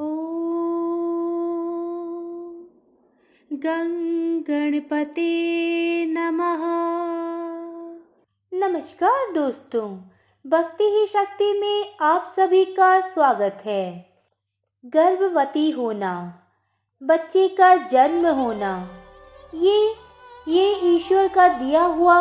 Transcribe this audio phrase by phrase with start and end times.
[0.00, 0.04] ॐ
[4.48, 5.26] गणपते
[6.06, 6.62] नमः।
[8.52, 9.88] नमस्कार दोस्तों,
[10.46, 14.10] भक्ति ही शक्ति में आप सभी का स्वागत है।
[14.84, 16.40] गर्भवती होना,
[17.02, 18.90] बच्चे का जन्म होना,
[19.54, 19.94] ये
[20.48, 22.18] ये ईश्वर का दिया हुआ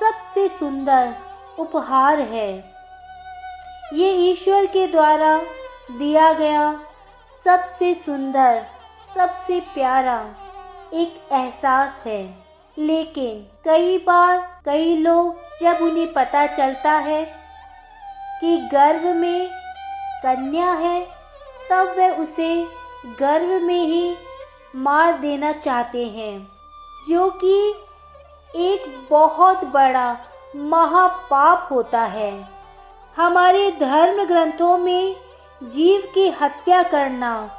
[0.00, 1.14] सबसे सुंदर
[1.58, 2.52] उपहार है।
[3.94, 5.38] ये ईश्वर के द्वारा
[5.98, 6.86] दिया गया
[7.44, 8.66] सबसे सुंदर,
[9.14, 10.28] सबसे प्यारा
[10.94, 12.44] एक एहसास है।
[12.78, 17.24] लेकिन कई बार, कई लोग जब उन्हें पता चलता है
[18.40, 19.50] कि गर्भ में
[20.22, 21.08] कन्या है,
[21.70, 22.66] तब वह उसे
[23.06, 24.16] गर्भ में ही
[24.76, 26.48] मार देना चाहते हैं,
[27.08, 27.74] जो कि
[28.56, 30.16] एक बहुत बड़ा
[30.56, 32.48] महापाप होता है।
[33.16, 35.29] हमारे धर्म ग्रंथों में
[35.62, 37.50] जीव की हत्या करना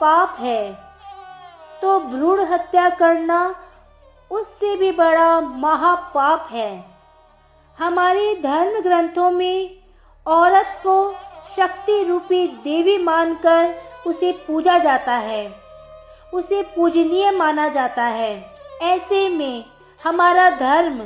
[0.00, 0.72] पाप है।
[1.82, 3.54] तो भ्रूण हत्या करना
[4.30, 6.84] उससे भी बड़ा महापाप है।
[7.78, 9.78] हमारे धर्म ग्रंथों में
[10.26, 11.14] औरत को
[11.56, 13.74] शक्ति रूपी देवी मानकर
[14.06, 15.54] उसे पूजा जाता है।
[16.34, 18.50] उसे पूजनीय माना जाता है।
[18.82, 19.64] ऐसे में
[20.06, 21.02] हमारा धर्म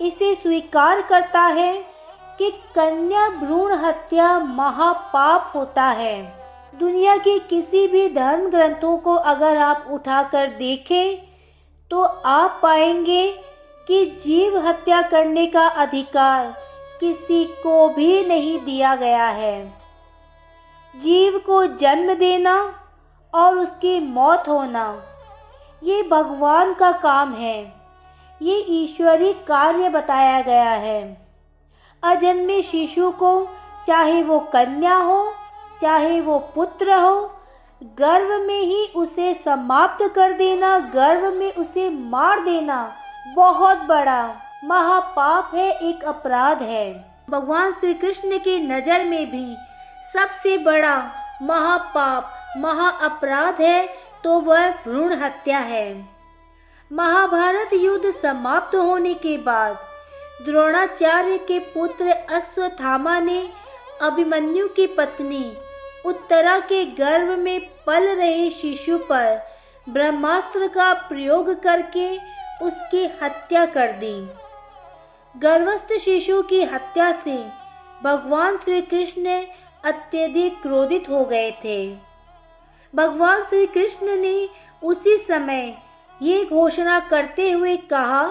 [0.00, 1.91] इसे स्वीकार करता है
[2.38, 6.20] कि कन्या भ्रूण हत्या महापाप होता है।
[6.80, 11.16] दुनिया के किसी भी धर्म ग्रंथों को अगर आप उठाकर देखें
[11.90, 13.26] तो आप पाएँगे
[13.88, 16.46] कि जीव हत्या करने का अधिकार
[17.00, 19.82] किसी को भी नहीं दिया गया है।
[20.94, 22.54] जीव को जन्म देना
[23.34, 25.02] और उसकी मौत होना,
[25.82, 27.60] ये भगवान का काम है।
[28.40, 31.21] ये ईश्वरी कार्य बताया गया है।
[32.02, 33.48] अजन्मे शिशु को,
[33.86, 35.32] चाहे वो कन्या हो,
[35.80, 37.20] चाहे वो पुत्र हो,
[37.98, 42.78] गर्व में ही उसे समाप्त कर देना गर्भ में उसे मार देना
[43.36, 44.22] बहुत बड़ा
[44.64, 46.92] महापाप है, एक अपराध है।
[47.30, 49.56] भगवान श्री कृष्ण की नज़र में भी
[50.06, 50.96] सबसे बड़ा
[51.42, 53.86] महापाप महा अपराध है
[54.24, 55.86] तो वह भ्रूण हत्या है।
[56.90, 59.78] महाभारत युद्ध समाप्त होने के बाद
[60.44, 63.48] द्रोणाचार्य के पुत्र अश्वत्थामा ने
[64.00, 65.44] अभिमन्यु की पत्नी
[66.06, 69.40] उत्तरा के गर्भ में पल रहे शिशु पर
[69.88, 72.08] ब्रह्मास्त्र का प्रयोग करके
[72.64, 74.14] उसकी हत्या कर दी।
[75.34, 77.36] गर्भस्थ शिशु की हत्या से
[78.04, 79.42] भगवान श्री कृष्ण
[79.84, 81.94] अत्यधिक क्रोधित हो गए थे।
[82.94, 84.48] भगवान श्री कृष्ण ने
[84.82, 85.74] उसी समय
[86.22, 88.24] ये घोषणा करते हुए कहा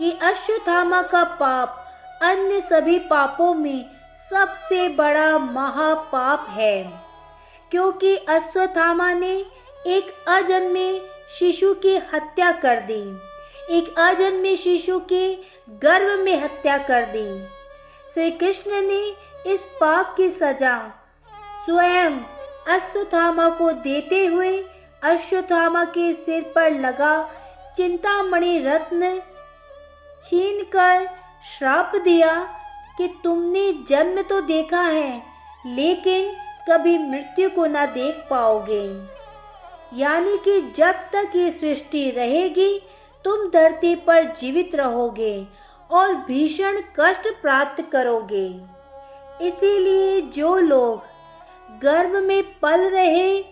[0.00, 1.86] कि अश्वत्थामा का पाप
[2.22, 3.84] अन्य सभी पापों में
[4.30, 7.02] सबसे बड़ा महापाप है।
[7.70, 9.32] क्योंकि अश्वत्थामा ने
[9.86, 11.00] एक अजन्मे
[11.38, 13.02] शिशु की हत्या कर दी।
[13.70, 15.34] एक अजन्मे शिशु के
[15.70, 17.46] गर्भ में हत्या कर दी।
[18.14, 20.78] श्री कृष्ण ने इस पाप की सजा
[21.64, 22.18] स्वयं
[22.68, 24.64] अश्वत्थामा को देते हुए
[25.02, 27.30] अश्वत्थामा के सिर पर लगा
[27.76, 29.22] चिंतामणि रत्न
[30.24, 31.06] छीन कर
[31.48, 32.32] श्राप दिया
[32.98, 35.22] कि तुमने जन्म तो देखा है,
[35.66, 36.32] लेकिन
[36.68, 38.84] कभी मृत्यु को ना देख पाओगे।
[39.96, 42.78] यानी कि जब तक ये सृष्टि रहेगी,
[43.24, 45.46] तुम धरती पर जीवित रहोगे
[45.90, 48.46] और भीषण कष्ट प्राप्त करोगे।
[49.46, 51.02] इसीलिए जो लोग
[51.82, 53.42] गर्भ में पल रहे,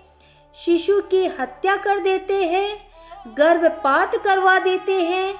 [0.54, 2.78] शिशु की हत्या कर देते हैं,
[3.36, 5.34] गर्भपात करवा देते हैं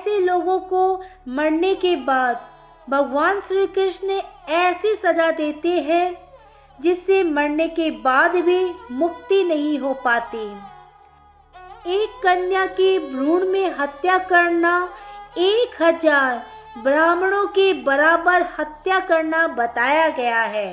[0.00, 0.82] ऐसे लोगों को
[1.28, 2.40] मरने के बाद
[2.88, 6.16] भगवान श्री कृष्ण ऐसी सजा देते हैं,
[6.78, 8.60] जिससे मरने के बाद भी
[8.90, 10.46] मुक्ति नहीं हो पाती।
[11.94, 14.72] एक कन्या की भ्रूण में हत्या करना,
[15.38, 16.42] एक हज़ार
[16.78, 20.70] ब्राह्मणों के बराबर हत्या करना बताया गया है।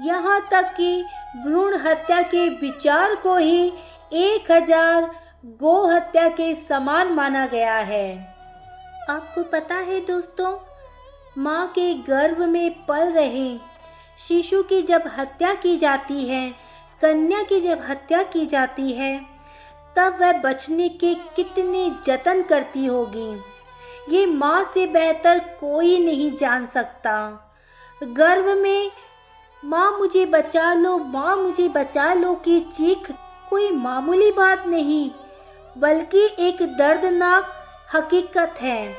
[0.00, 1.02] यहाँ तक कि
[1.36, 3.72] भ्रूण हत्या के विचार को ही
[4.16, 5.10] एक हज़ार
[5.48, 8.36] गो हत्या के समान माना गया है।
[9.10, 10.58] आपको पता है दोस्तों,
[11.38, 13.58] माँ के गर्भ में पल रहे।
[14.18, 16.50] शिशु की जब हत्या की जाती है,
[17.02, 19.26] कन्या की जब हत्या की जाती है,
[19.96, 23.42] तब वह बचने के कितने जतन करती होगी।
[24.16, 27.44] ये माँ से बेहतर कोई नहीं जान सकता।
[28.02, 28.90] गर्भ में,
[29.64, 33.12] माँ मुझे बचा लो, माँ मुझे बचा लो की चीख
[33.50, 35.10] कोई मामूली बात नहीं।
[35.78, 37.52] बल्कि एक दर्दनाक
[37.94, 38.94] हकीकत है।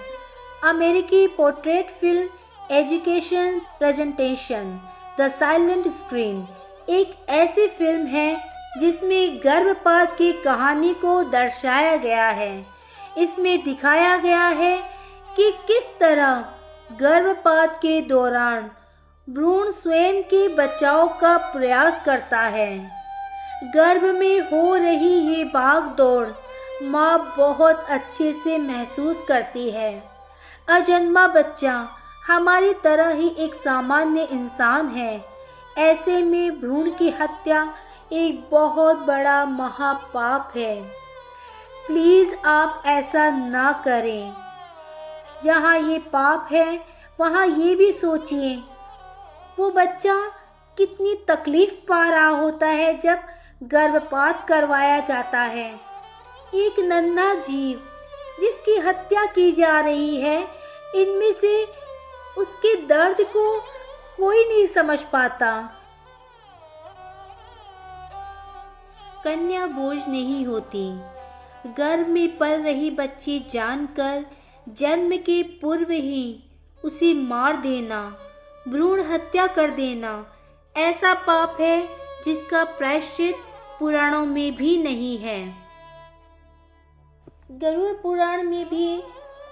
[0.63, 2.27] अमेरिकी portrait film
[2.71, 4.79] education presentation,
[5.19, 6.47] the silent screen,
[6.89, 8.41] एक ऐसी फ़िल्म है
[8.79, 12.65] जिसमें गर्भपात की कहानी को दर्शाया गया है।
[13.17, 14.75] इसमें दिखाया गया है
[15.35, 16.45] कि किस तरह
[17.01, 18.69] गर्भपात के दौरान
[19.27, 22.77] भ्रूण स्वयं के बचाव का प्रयास करता है।
[23.75, 26.27] गर्भ में हो रही ये भाग दौड़
[26.83, 30.03] माँ बहुत अच्छे से महसूस करती है।
[30.69, 31.89] अजन्मा बच्चा,
[32.27, 35.25] हमारी तरह ही एक सामान्य इंसान है।
[35.77, 37.73] ऐसे में भ्रूण की हत्या
[38.13, 40.81] एक बहुत बड़ा महापाप है।
[41.87, 44.33] प्लीज़ आप ऐसा ना करें।
[45.43, 46.85] जहाँ ये पाप है,
[47.19, 48.63] वहाँ ये भी सोचिए।
[49.59, 50.31] वो बच्चा
[50.77, 53.19] कितनी तकलीफ़ पा रहा होता है जब
[53.63, 55.88] गर्भपात करवाया जाता है।
[56.55, 57.81] एक नन्हा जीव,
[58.41, 60.47] जिसकी हत्या की जा रही है,
[60.95, 61.65] इनमें से
[62.37, 63.59] उसके दर्द को
[64.17, 65.75] कोई नहीं समझ पाता।
[69.23, 70.89] कन्या बोझ नहीं होती।
[71.77, 74.25] गर्भ में पल रही बच्ची जानकर
[74.69, 76.43] जन्म के पूर्व ही
[76.83, 78.17] उसे मार देना,
[78.67, 80.25] भ्रूण हत्या कर देना,
[80.77, 81.87] ऐसा पाप है
[82.25, 83.35] जिसका प्रायश्चित
[83.79, 85.58] पुराणों में भी नहीं है।
[87.49, 89.03] गरुड़ पुराण में भी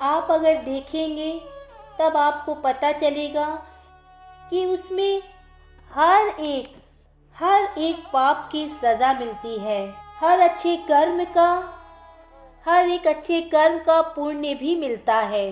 [0.01, 1.41] आप अगर देखेंगे,
[1.99, 3.45] तब आपको पता चलेगा
[4.49, 5.21] कि उसमें
[5.91, 6.75] हर एक
[7.37, 11.49] हर एक पाप की सजा मिलती है। हर अच्छे कर्म का,
[12.65, 15.49] हर एक अच्छे कर्म का पुण्य भी मिलता है।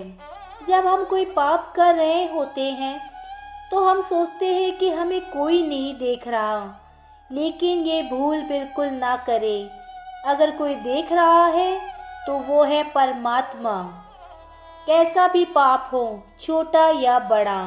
[0.66, 2.98] जब हम कोई पाप कर रहे होते हैं
[3.70, 6.56] तो हम सोचते हैं कि हमें कोई नहीं देख रहा।
[7.32, 9.68] लेकिन ये भूल बिल्कुल ना करें।
[10.24, 11.95] अगर कोई देख रहा है
[12.26, 13.82] तो वो है परमात्मा।
[14.86, 17.60] कैसा भी पाप हो, छोटा या बड़ा,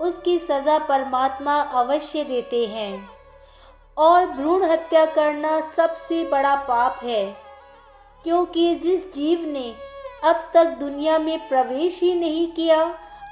[0.00, 3.08] उसकी सज़ा परमात्मा अवश्य देते हैं।
[3.96, 7.24] और भ्रूण हत्या करना सबसे बड़ा पाप है,
[8.24, 9.74] क्योंकि जिस जीव ने
[10.24, 12.80] अब तक दुनिया में प्रवेश ही नहीं किया,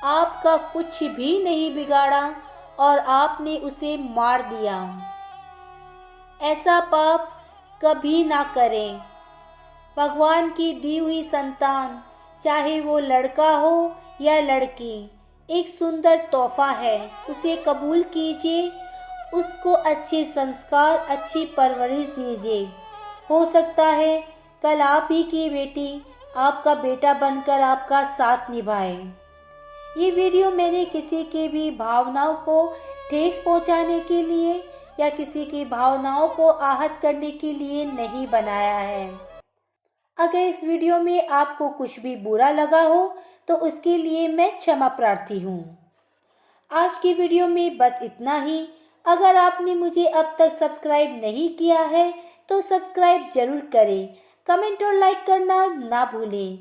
[0.05, 2.25] आपका कुछ भी नहीं बिगाड़ा
[2.79, 4.79] और आपने उसे मार दिया।
[6.43, 7.31] ऐसा पाप
[7.81, 9.14] कभी ना करें।
[9.97, 12.03] भगवान की दी हुई संतान,
[12.43, 15.11] चाहे वो लड़का हो या लड़की,
[15.49, 18.69] एक सुंदर तोहफा है। उसे कबूल कीजिए,
[19.35, 22.65] उसको अच्छे संस्कार, अच्छी परवरिश दीजिए।
[23.31, 24.19] हो सकता है,
[24.63, 26.03] कल आप ही की बेटी,
[26.37, 28.95] आपका बेटा बनकर आपका साथ निभाए।
[29.99, 32.67] ये वीडियो मैंने किसी के भी भावनाओं को
[33.11, 34.55] ठेस पहुँचाने के लिए
[35.01, 39.34] या किसी की भावनाओं को आहत करने के लिए नहीं बनाया है।
[40.19, 43.15] अगर इस वीडियो में आपको कुछ भी बुरा लगा हो
[43.49, 45.79] तो उसके लिए मैं क्षमा प्रार्थी हूँ।
[46.71, 48.59] आज की वीडियो में बस इतना ही।
[49.05, 52.13] अगर आपने मुझे अब तक सब्सक्राइब नहीं किया है
[52.49, 54.15] तो सब्सक्राइब ज़रूर करें।
[54.47, 56.59] कमेंट और लाइक करना ना भूलें।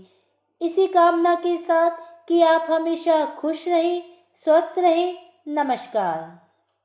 [0.62, 1.98] इसी कामना के साथ
[2.28, 4.04] कि आप हमेशा खुश रहें,
[4.46, 5.18] स्वस्थ रहें।
[5.56, 6.43] नमस्कार।